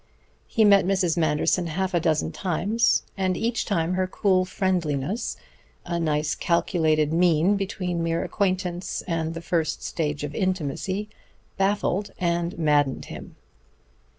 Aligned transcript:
He 0.47 0.65
met 0.65 0.83
Mrs. 0.83 1.15
Manderson 1.15 1.67
half 1.67 1.93
a 1.93 1.99
dozen 1.99 2.31
times, 2.31 3.03
and 3.15 3.37
each 3.37 3.65
time 3.65 3.93
her 3.93 4.07
cool 4.07 4.45
friendliness, 4.45 5.37
a 5.85 5.99
nicely 5.99 6.39
calculated 6.43 7.13
mean 7.13 7.55
between 7.55 8.01
mere 8.01 8.23
acquaintance 8.23 9.03
and 9.03 9.35
the 9.35 9.43
first 9.43 9.83
stage 9.83 10.23
of 10.23 10.33
intimacy, 10.33 11.07
baffled 11.55 12.13
and 12.17 12.57
maddened 12.57 13.05
him. 13.13 13.35